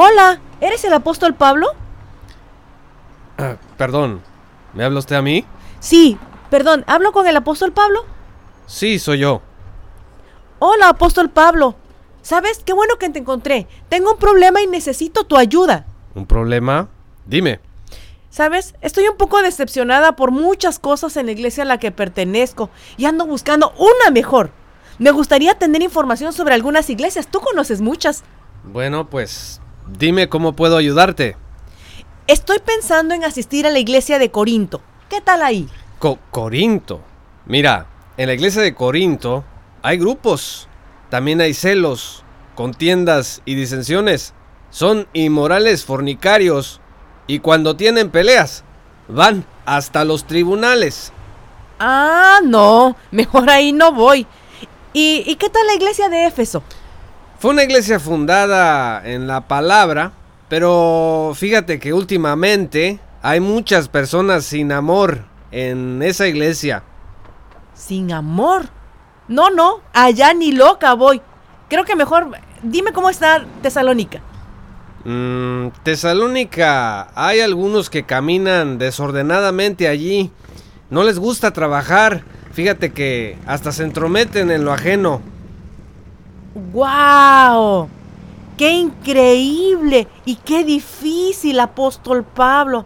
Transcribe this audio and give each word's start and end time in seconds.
Hola, 0.00 0.40
¿eres 0.60 0.84
el 0.84 0.92
apóstol 0.92 1.34
Pablo? 1.34 1.72
Ah, 3.36 3.56
perdón, 3.76 4.22
¿me 4.72 4.84
habla 4.84 5.00
usted 5.00 5.16
a 5.16 5.22
mí? 5.22 5.44
Sí, 5.80 6.16
perdón, 6.50 6.84
¿hablo 6.86 7.10
con 7.10 7.26
el 7.26 7.36
apóstol 7.36 7.72
Pablo? 7.72 8.04
Sí, 8.66 9.00
soy 9.00 9.18
yo. 9.18 9.42
Hola, 10.60 10.90
apóstol 10.90 11.30
Pablo. 11.30 11.74
¿Sabes? 12.22 12.62
Qué 12.64 12.72
bueno 12.72 12.94
que 13.00 13.08
te 13.08 13.18
encontré. 13.18 13.66
Tengo 13.88 14.12
un 14.12 14.18
problema 14.20 14.62
y 14.62 14.68
necesito 14.68 15.24
tu 15.24 15.36
ayuda. 15.36 15.84
¿Un 16.14 16.26
problema? 16.26 16.86
Dime. 17.26 17.58
¿Sabes? 18.30 18.76
Estoy 18.80 19.08
un 19.08 19.16
poco 19.16 19.42
decepcionada 19.42 20.14
por 20.14 20.30
muchas 20.30 20.78
cosas 20.78 21.16
en 21.16 21.26
la 21.26 21.32
iglesia 21.32 21.64
a 21.64 21.66
la 21.66 21.80
que 21.80 21.90
pertenezco 21.90 22.70
y 22.96 23.06
ando 23.06 23.26
buscando 23.26 23.72
una 23.76 24.12
mejor. 24.12 24.52
Me 25.00 25.10
gustaría 25.10 25.58
tener 25.58 25.82
información 25.82 26.32
sobre 26.32 26.54
algunas 26.54 26.88
iglesias. 26.88 27.26
Tú 27.26 27.40
conoces 27.40 27.80
muchas. 27.80 28.22
Bueno, 28.62 29.10
pues 29.10 29.60
dime 29.98 30.28
cómo 30.28 30.52
puedo 30.54 30.76
ayudarte. 30.76 31.36
Estoy 32.26 32.58
pensando 32.58 33.14
en 33.14 33.24
asistir 33.24 33.66
a 33.66 33.70
la 33.70 33.78
iglesia 33.78 34.18
de 34.18 34.30
Corinto. 34.30 34.80
¿Qué 35.08 35.20
tal 35.20 35.42
ahí? 35.42 35.68
Co- 35.98 36.18
Corinto. 36.30 37.00
Mira, 37.46 37.86
en 38.16 38.26
la 38.26 38.34
iglesia 38.34 38.60
de 38.62 38.74
Corinto 38.74 39.44
hay 39.82 39.98
grupos. 39.98 40.68
También 41.08 41.40
hay 41.40 41.54
celos, 41.54 42.22
contiendas 42.54 43.40
y 43.46 43.54
disensiones. 43.54 44.34
Son 44.70 45.08
inmorales 45.14 45.84
fornicarios. 45.86 46.80
Y 47.26 47.38
cuando 47.38 47.76
tienen 47.76 48.10
peleas, 48.10 48.64
van 49.08 49.46
hasta 49.64 50.04
los 50.04 50.26
tribunales. 50.26 51.12
Ah, 51.78 52.40
no. 52.44 52.96
Mejor 53.10 53.48
ahí 53.48 53.72
no 53.72 53.92
voy. 53.92 54.26
¿Y, 54.92 55.22
y 55.26 55.36
qué 55.36 55.48
tal 55.48 55.66
la 55.66 55.74
iglesia 55.74 56.08
de 56.10 56.26
Éfeso? 56.26 56.62
Fue 57.38 57.52
una 57.52 57.62
iglesia 57.62 58.00
fundada 58.00 59.00
en 59.08 59.28
la 59.28 59.46
palabra, 59.46 60.10
pero 60.48 61.32
fíjate 61.36 61.78
que 61.78 61.92
últimamente 61.92 62.98
hay 63.22 63.38
muchas 63.38 63.88
personas 63.88 64.44
sin 64.44 64.72
amor 64.72 65.24
en 65.52 66.02
esa 66.02 66.26
iglesia. 66.26 66.82
Sin 67.74 68.10
amor. 68.10 68.66
No, 69.28 69.50
no. 69.50 69.82
Allá 69.92 70.34
ni 70.34 70.50
loca 70.50 70.94
voy. 70.94 71.22
Creo 71.68 71.84
que 71.84 71.94
mejor 71.94 72.32
dime 72.64 72.92
cómo 72.92 73.08
está 73.08 73.46
Tesalónica. 73.62 74.20
Mm, 75.04 75.68
Tesalónica, 75.84 77.08
hay 77.14 77.38
algunos 77.38 77.88
que 77.88 78.02
caminan 78.02 78.78
desordenadamente 78.78 79.86
allí. 79.86 80.32
No 80.90 81.04
les 81.04 81.20
gusta 81.20 81.52
trabajar. 81.52 82.24
Fíjate 82.50 82.92
que 82.92 83.38
hasta 83.46 83.70
se 83.70 83.84
entrometen 83.84 84.50
en 84.50 84.64
lo 84.64 84.72
ajeno. 84.72 85.22
¡Wow! 86.72 87.88
¡Qué 88.56 88.72
increíble! 88.72 90.08
Y 90.24 90.36
qué 90.36 90.64
difícil, 90.64 91.60
apóstol 91.60 92.24
Pablo. 92.24 92.84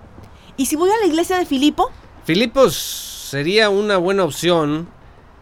¿Y 0.56 0.66
si 0.66 0.76
voy 0.76 0.90
a 0.90 0.98
la 1.00 1.06
iglesia 1.06 1.38
de 1.38 1.46
Filipo? 1.46 1.90
Filipos 2.24 2.76
sería 2.76 3.70
una 3.70 3.96
buena 3.96 4.24
opción 4.24 4.88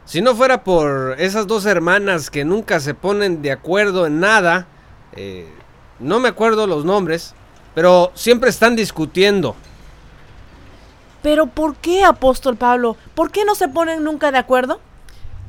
si 0.04 0.22
no 0.22 0.34
fuera 0.34 0.64
por 0.64 1.16
esas 1.20 1.46
dos 1.46 1.66
hermanas 1.66 2.30
que 2.30 2.44
nunca 2.44 2.80
se 2.80 2.94
ponen 2.94 3.42
de 3.42 3.52
acuerdo 3.52 4.06
en 4.06 4.20
nada. 4.20 4.66
eh, 5.14 5.48
no 6.00 6.18
me 6.18 6.28
acuerdo 6.28 6.66
los 6.66 6.84
nombres, 6.84 7.34
pero 7.74 8.10
siempre 8.14 8.50
están 8.50 8.74
discutiendo. 8.74 9.54
¿Pero 11.22 11.46
por 11.46 11.76
qué, 11.76 12.04
apóstol 12.04 12.56
Pablo? 12.56 12.96
¿Por 13.14 13.30
qué 13.30 13.44
no 13.44 13.54
se 13.54 13.68
ponen 13.68 14.02
nunca 14.02 14.32
de 14.32 14.38
acuerdo? 14.38 14.80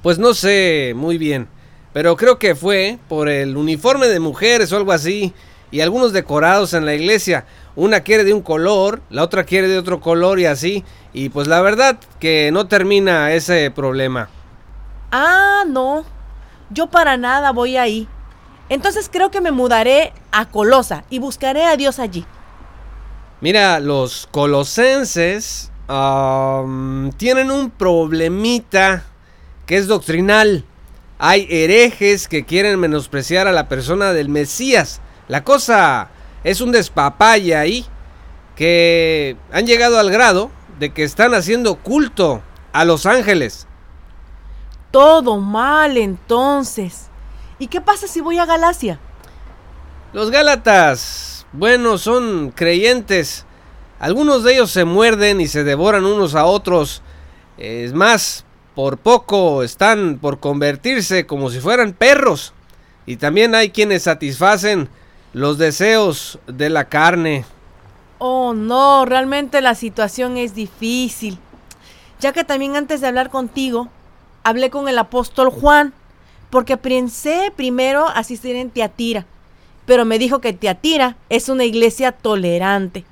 Pues 0.03 0.19
no 0.19 0.33
sé 0.33 0.93
muy 0.95 1.17
bien, 1.17 1.47
pero 1.93 2.15
creo 2.15 2.39
que 2.39 2.55
fue 2.55 2.99
por 3.09 3.29
el 3.29 3.57
uniforme 3.57 4.07
de 4.07 4.19
mujeres 4.19 4.71
o 4.71 4.77
algo 4.77 4.91
así, 4.91 5.33
y 5.71 5.81
algunos 5.81 6.11
decorados 6.11 6.73
en 6.73 6.85
la 6.85 6.93
iglesia. 6.93 7.45
Una 7.75 8.01
quiere 8.01 8.25
de 8.25 8.33
un 8.33 8.41
color, 8.41 9.01
la 9.09 9.23
otra 9.23 9.45
quiere 9.45 9.69
de 9.69 9.77
otro 9.77 10.01
color 10.01 10.39
y 10.39 10.45
así, 10.45 10.83
y 11.13 11.29
pues 11.29 11.47
la 11.47 11.61
verdad 11.61 11.97
que 12.19 12.51
no 12.51 12.67
termina 12.67 13.31
ese 13.31 13.71
problema. 13.71 14.27
Ah, 15.11 15.63
no. 15.67 16.03
Yo 16.69 16.87
para 16.87 17.17
nada 17.17 17.51
voy 17.51 17.77
ahí. 17.77 18.07
Entonces 18.69 19.09
creo 19.11 19.31
que 19.31 19.41
me 19.41 19.51
mudaré 19.51 20.13
a 20.31 20.49
Colosa 20.49 21.03
y 21.09 21.19
buscaré 21.19 21.65
a 21.65 21.75
Dios 21.75 21.99
allí. 21.99 22.25
Mira, 23.41 23.79
los 23.79 24.27
colosenses 24.31 25.71
tienen 27.17 27.51
un 27.51 27.69
problemita 27.71 29.03
que 29.65 29.77
es 29.77 29.87
doctrinal. 29.87 30.63
Hay 31.23 31.45
herejes 31.51 32.27
que 32.27 32.45
quieren 32.45 32.79
menospreciar 32.79 33.47
a 33.47 33.51
la 33.51 33.69
persona 33.69 34.11
del 34.11 34.27
Mesías. 34.27 35.01
La 35.27 35.43
cosa 35.43 36.09
es 36.43 36.61
un 36.61 36.71
despapalle 36.71 37.55
ahí 37.55 37.85
que 38.55 39.37
han 39.51 39.67
llegado 39.67 39.99
al 39.99 40.09
grado 40.09 40.49
de 40.79 40.91
que 40.91 41.03
están 41.03 41.35
haciendo 41.35 41.75
culto 41.75 42.41
a 42.73 42.85
los 42.85 43.05
ángeles. 43.05 43.67
Todo 44.89 45.37
mal 45.37 45.95
entonces. 45.95 47.11
¿Y 47.59 47.67
qué 47.67 47.81
pasa 47.81 48.07
si 48.07 48.19
voy 48.19 48.39
a 48.39 48.47
Galacia? 48.47 48.99
Los 50.13 50.31
Gálatas, 50.31 51.45
bueno, 51.53 51.99
son 51.99 52.49
creyentes. 52.49 53.45
Algunos 53.99 54.43
de 54.43 54.53
ellos 54.53 54.71
se 54.71 54.85
muerden 54.85 55.39
y 55.39 55.45
se 55.45 55.63
devoran 55.63 56.03
unos 56.03 56.33
a 56.33 56.45
otros. 56.45 57.03
Es 57.59 57.93
más, 57.93 58.43
por 58.75 58.97
poco 58.97 59.63
están 59.63 60.17
por 60.19 60.39
convertirse 60.39 61.25
como 61.25 61.49
si 61.49 61.59
fueran 61.59 61.93
perros. 61.93 62.53
Y 63.05 63.17
también 63.17 63.55
hay 63.55 63.71
quienes 63.71 64.03
satisfacen 64.03 64.89
los 65.33 65.57
deseos 65.57 66.39
de 66.47 66.69
la 66.69 66.85
carne. 66.85 67.45
Oh, 68.19 68.53
no, 68.53 69.05
realmente 69.05 69.61
la 69.61 69.75
situación 69.75 70.37
es 70.37 70.53
difícil. 70.53 71.39
Ya 72.19 72.33
que 72.33 72.43
también 72.43 72.75
antes 72.75 73.01
de 73.01 73.07
hablar 73.07 73.29
contigo, 73.29 73.89
hablé 74.43 74.69
con 74.69 74.87
el 74.87 74.97
apóstol 74.97 75.49
Juan, 75.49 75.93
porque 76.49 76.77
pensé 76.77 77.51
primero 77.55 78.07
asistir 78.07 78.55
en 78.55 78.69
Tiatira, 78.69 79.25
pero 79.85 80.05
me 80.05 80.19
dijo 80.19 80.39
que 80.39 80.53
Tiatira 80.53 81.15
es 81.29 81.49
una 81.49 81.63
iglesia 81.63 82.11
tolerante. 82.11 83.05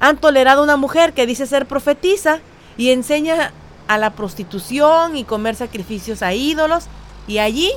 Han 0.00 0.18
tolerado 0.18 0.60
a 0.60 0.64
una 0.64 0.76
mujer 0.76 1.12
que 1.12 1.26
dice 1.26 1.46
ser 1.46 1.66
profetisa 1.66 2.40
y 2.76 2.90
enseña 2.90 3.52
a 3.88 3.98
la 3.98 4.10
prostitución 4.10 5.16
y 5.16 5.24
comer 5.24 5.56
sacrificios 5.56 6.22
a 6.22 6.34
ídolos, 6.34 6.84
y 7.26 7.38
allí 7.38 7.72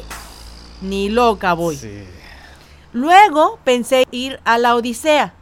ni 0.82 1.10
loca 1.10 1.54
voy. 1.54 1.80
Luego 2.94 3.60
pensé 3.64 4.06
ir 4.12 4.40
a 4.44 4.58
la 4.58 4.76
Odisea, 4.76 5.34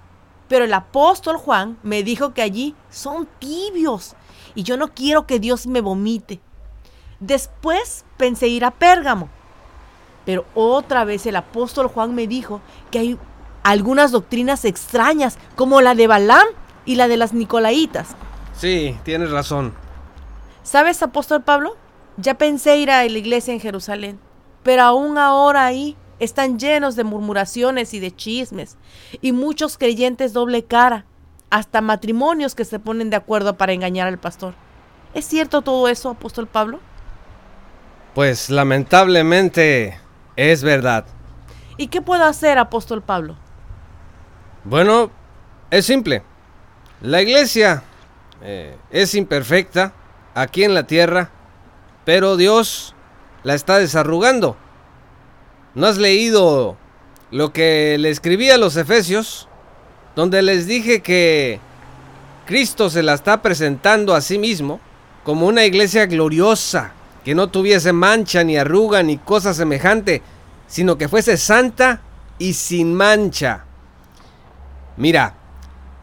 pero 0.47 0.65
el 0.65 0.73
apóstol 0.73 1.37
Juan 1.37 1.77
me 1.83 2.03
dijo 2.03 2.33
que 2.33 2.41
allí 2.41 2.75
son 2.89 3.27
tibios 3.39 4.15
y 4.55 4.63
yo 4.63 4.77
no 4.77 4.93
quiero 4.93 5.25
que 5.25 5.39
Dios 5.39 5.67
me 5.67 5.81
vomite. 5.81 6.39
Después 7.19 8.05
pensé 8.17 8.47
ir 8.47 8.65
a 8.65 8.71
Pérgamo, 8.71 9.29
pero 10.25 10.45
otra 10.55 11.05
vez 11.05 11.25
el 11.25 11.35
apóstol 11.35 11.87
Juan 11.87 12.15
me 12.15 12.27
dijo 12.27 12.61
que 12.91 12.99
hay 12.99 13.17
algunas 13.63 14.11
doctrinas 14.11 14.65
extrañas, 14.65 15.37
como 15.55 15.81
la 15.81 15.95
de 15.95 16.07
Balaam 16.07 16.47
y 16.85 16.95
la 16.95 17.07
de 17.07 17.17
las 17.17 17.33
Nicolaitas. 17.33 18.09
Sí, 18.57 18.97
tienes 19.03 19.31
razón. 19.31 19.73
¿Sabes, 20.63 21.01
apóstol 21.01 21.41
Pablo? 21.43 21.75
Ya 22.17 22.37
pensé 22.37 22.77
ir 22.77 22.91
a 22.91 23.03
la 23.03 23.17
iglesia 23.17 23.53
en 23.53 23.59
Jerusalén, 23.59 24.19
pero 24.63 24.83
aún 24.83 25.17
ahora 25.17 25.65
ahí 25.65 25.95
están 26.19 26.59
llenos 26.59 26.95
de 26.95 27.05
murmuraciones 27.05 27.93
y 27.93 27.99
de 27.99 28.13
chismes, 28.13 28.77
y 29.21 29.31
muchos 29.31 29.77
creyentes 29.77 30.33
doble 30.33 30.63
cara, 30.63 31.05
hasta 31.49 31.81
matrimonios 31.81 32.55
que 32.55 32.65
se 32.65 32.77
ponen 32.77 33.09
de 33.09 33.15
acuerdo 33.15 33.57
para 33.57 33.73
engañar 33.73 34.07
al 34.07 34.19
pastor. 34.19 34.53
¿Es 35.13 35.25
cierto 35.25 35.61
todo 35.61 35.87
eso, 35.87 36.09
apóstol 36.09 36.45
Pablo? 36.45 36.79
Pues 38.13 38.49
lamentablemente 38.49 39.99
es 40.35 40.61
verdad. 40.63 41.05
¿Y 41.77 41.87
qué 41.87 42.01
puedo 42.01 42.25
hacer, 42.25 42.57
apóstol 42.57 43.01
Pablo? 43.01 43.37
Bueno, 44.65 45.09
es 45.71 45.85
simple. 45.85 46.21
La 47.01 47.21
iglesia 47.21 47.81
eh, 48.41 48.77
es 48.91 49.15
imperfecta 49.15 49.93
aquí 50.33 50.63
en 50.63 50.73
la 50.73 50.87
tierra, 50.87 51.31
pero 52.05 52.37
Dios 52.37 52.95
la 53.43 53.53
está 53.55 53.77
desarrugando. 53.77 54.57
¿No 55.75 55.87
has 55.87 55.97
leído 55.97 56.77
lo 57.31 57.53
que 57.53 57.97
le 57.99 58.09
escribí 58.09 58.49
a 58.49 58.57
los 58.57 58.75
Efesios? 58.75 59.47
Donde 60.15 60.41
les 60.41 60.65
dije 60.65 61.01
que 61.01 61.59
Cristo 62.45 62.89
se 62.89 63.03
la 63.03 63.13
está 63.13 63.41
presentando 63.41 64.15
a 64.15 64.21
sí 64.21 64.37
mismo 64.39 64.79
como 65.23 65.45
una 65.45 65.65
iglesia 65.65 66.07
gloriosa, 66.07 66.93
que 67.23 67.35
no 67.35 67.47
tuviese 67.49 67.93
mancha 67.93 68.43
ni 68.43 68.57
arruga 68.57 69.03
ni 69.03 69.17
cosa 69.17 69.53
semejante, 69.53 70.23
sino 70.67 70.97
que 70.97 71.07
fuese 71.07 71.37
santa 71.37 72.01
y 72.39 72.53
sin 72.53 72.95
mancha. 72.95 73.65
Mira, 74.97 75.35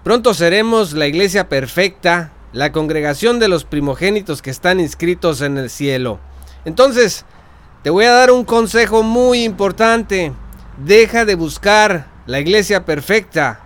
pronto 0.05 0.35
seremos 0.35 0.93
la 0.93 1.07
iglesia 1.07 1.49
perfecta, 1.49 2.33
la 2.57 2.73
congregación 2.73 3.39
de 3.39 3.49
los 3.49 3.65
primogénitos 3.65 4.41
que 4.41 4.49
están 4.49 4.81
inscritos 4.81 5.43
en 5.43 5.59
el 5.59 5.69
cielo. 5.69 6.19
Entonces, 6.65 7.27
te 7.83 7.91
voy 7.91 8.07
a 8.07 8.13
dar 8.13 8.31
un 8.31 8.47
consejo 8.47 9.03
muy 9.03 9.45
importante. 9.45 10.33
Deja 10.79 11.27
de 11.27 11.35
buscar 11.35 12.07
la 12.25 12.41
iglesia 12.41 12.87
perfecta. 12.87 13.61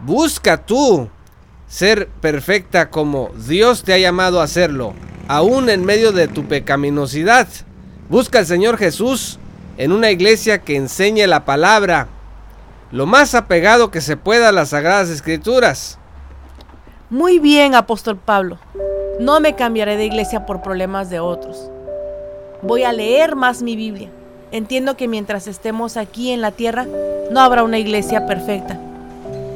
Busca 0.00 0.58
tú 0.58 1.08
ser 1.66 2.08
perfecta 2.20 2.90
como 2.90 3.30
Dios 3.46 3.82
te 3.82 3.94
ha 3.94 3.98
llamado 3.98 4.42
a 4.42 4.44
hacerlo, 4.44 4.92
aún 5.26 5.70
en 5.70 5.82
medio 5.82 6.12
de 6.12 6.28
tu 6.28 6.46
pecaminosidad. 6.46 7.48
Busca 8.10 8.40
al 8.40 8.46
Señor 8.46 8.76
Jesús 8.76 9.38
en 9.78 9.90
una 9.90 10.10
iglesia 10.10 10.58
que 10.58 10.76
enseñe 10.76 11.26
la 11.26 11.46
palabra, 11.46 12.08
lo 12.90 13.06
más 13.06 13.34
apegado 13.34 13.90
que 13.90 14.02
se 14.02 14.18
pueda 14.18 14.50
a 14.50 14.52
las 14.52 14.68
sagradas 14.68 15.08
escrituras. 15.08 15.98
Muy 17.12 17.38
bien, 17.38 17.74
apóstol 17.74 18.16
Pablo. 18.16 18.56
No 19.20 19.38
me 19.38 19.54
cambiaré 19.54 19.98
de 19.98 20.06
iglesia 20.06 20.46
por 20.46 20.62
problemas 20.62 21.10
de 21.10 21.20
otros. 21.20 21.70
Voy 22.62 22.84
a 22.84 22.92
leer 22.94 23.36
más 23.36 23.60
mi 23.60 23.76
Biblia. 23.76 24.08
Entiendo 24.50 24.96
que 24.96 25.08
mientras 25.08 25.46
estemos 25.46 25.98
aquí 25.98 26.30
en 26.30 26.40
la 26.40 26.52
tierra, 26.52 26.86
no 27.30 27.40
habrá 27.40 27.64
una 27.64 27.78
iglesia 27.78 28.24
perfecta. 28.24 28.80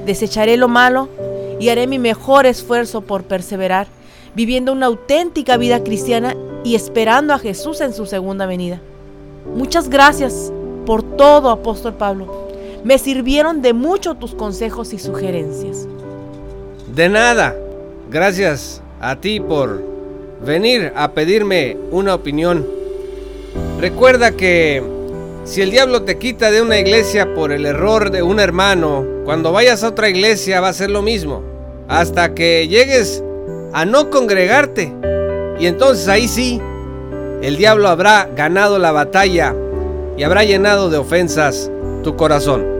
Desecharé 0.05 0.59
lo 0.59 0.69
malo 0.69 1.09
y 1.59 1.71
haré 1.71 1.87
mi 1.87 1.99
mejor 1.99 2.45
esfuerzo 2.45 3.01
por 3.01 3.25
perseverar, 3.25 3.87
viviendo 4.35 4.71
una 4.71 4.85
auténtica 4.85 5.57
vida 5.57 5.83
cristiana 5.83 6.37
y 6.63 6.75
esperando 6.75 7.33
a 7.33 7.39
Jesús 7.39 7.81
en 7.81 7.95
su 7.95 8.05
segunda 8.05 8.45
venida. 8.45 8.83
Muchas 9.55 9.89
gracias 9.89 10.53
por 10.85 11.03
todo, 11.03 11.49
apóstol 11.49 11.95
Pablo. 11.95 12.51
Me 12.85 12.99
sirvieron 12.99 13.63
de 13.63 13.73
mucho 13.73 14.17
tus 14.17 14.35
consejos 14.35 14.93
y 14.93 14.99
sugerencias. 14.99 15.89
De 16.97 17.11
nada. 17.11 17.55
Gracias 18.11 18.81
a 19.03 19.17
ti 19.17 19.39
por 19.39 19.83
venir 20.43 20.95
a 20.97 21.13
pedirme 21.13 21.77
una 21.91 22.15
opinión. 22.15 22.67
Recuerda 23.79 24.31
que 24.31 24.83
si 25.45 25.61
el 25.61 25.71
diablo 25.71 26.05
te 26.05 26.17
quita 26.17 26.51
de 26.51 26.63
una 26.63 26.79
iglesia 26.79 27.35
por 27.35 27.53
el 27.53 27.67
error 27.67 28.11
de 28.11 28.23
un 28.23 28.41
hermano, 28.41 29.05
cuando 29.27 29.53
vayas 29.53 29.85
a 29.85 29.89
otra 29.89 30.09
iglesia 30.09 30.63
va 30.63 30.69
a 30.69 30.73
ser 30.73 30.89
lo 30.89 31.03
mismo. 31.03 31.43
Hasta 31.87 32.33
que 32.33 32.67
llegues 32.67 33.23
a 33.75 33.85
no 33.85 34.09
congregarte. 34.09 34.91
Y 35.61 35.67
entonces 35.67 36.09
ahí 36.09 36.29
sí, 36.29 36.63
el 37.43 37.59
diablo 37.59 37.89
habrá 37.89 38.27
ganado 38.35 38.79
la 38.79 38.93
batalla 38.93 39.55
y 40.17 40.23
habrá 40.23 40.45
llenado 40.45 40.89
de 40.89 40.97
ofensas 40.97 41.71
tu 42.03 42.17
corazón. 42.17 42.76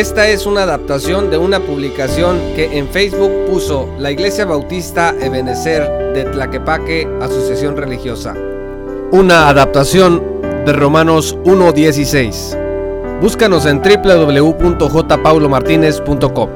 Esta 0.00 0.28
es 0.30 0.46
una 0.46 0.62
adaptación 0.62 1.30
de 1.30 1.36
una 1.36 1.60
publicación 1.60 2.38
que 2.56 2.78
en 2.78 2.88
Facebook 2.88 3.30
puso 3.50 3.86
la 3.98 4.10
Iglesia 4.10 4.46
Bautista 4.46 5.14
Ebenecer 5.20 6.14
de 6.14 6.24
Tlaquepaque, 6.24 7.06
Asociación 7.20 7.76
Religiosa. 7.76 8.34
Una 9.12 9.50
adaptación 9.50 10.40
de 10.64 10.72
Romanos 10.72 11.36
1.16. 11.44 13.20
Búscanos 13.20 13.66
en 13.66 13.82
www.jpaulomartinez.com. 13.82 16.48